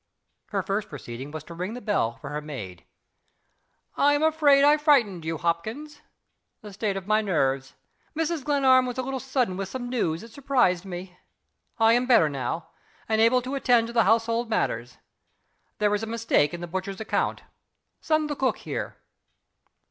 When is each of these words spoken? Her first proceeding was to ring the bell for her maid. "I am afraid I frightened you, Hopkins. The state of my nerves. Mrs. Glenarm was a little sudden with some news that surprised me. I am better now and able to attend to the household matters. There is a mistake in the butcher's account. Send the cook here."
Her 0.47 0.63
first 0.63 0.89
proceeding 0.89 1.29
was 1.29 1.43
to 1.43 1.53
ring 1.53 1.75
the 1.75 1.79
bell 1.79 2.15
for 2.17 2.31
her 2.31 2.41
maid. 2.41 2.85
"I 3.95 4.13
am 4.13 4.23
afraid 4.23 4.63
I 4.63 4.77
frightened 4.77 5.23
you, 5.25 5.37
Hopkins. 5.37 6.01
The 6.61 6.73
state 6.73 6.97
of 6.97 7.05
my 7.05 7.21
nerves. 7.21 7.75
Mrs. 8.17 8.43
Glenarm 8.43 8.87
was 8.87 8.97
a 8.97 9.03
little 9.03 9.19
sudden 9.19 9.57
with 9.57 9.69
some 9.69 9.91
news 9.91 10.21
that 10.21 10.31
surprised 10.31 10.85
me. 10.85 11.19
I 11.77 11.93
am 11.93 12.07
better 12.07 12.29
now 12.29 12.69
and 13.07 13.21
able 13.21 13.43
to 13.43 13.53
attend 13.53 13.85
to 13.89 13.93
the 13.93 14.05
household 14.05 14.49
matters. 14.49 14.97
There 15.77 15.93
is 15.93 16.01
a 16.01 16.07
mistake 16.07 16.51
in 16.51 16.61
the 16.61 16.65
butcher's 16.67 16.99
account. 16.99 17.43
Send 17.99 18.27
the 18.27 18.35
cook 18.35 18.57
here." 18.57 18.97